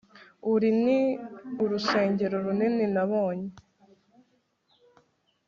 uru 0.51 0.67
ni 0.83 0.99
urusengero 1.63 2.35
runini 2.45 2.85
nabonye 2.95 3.49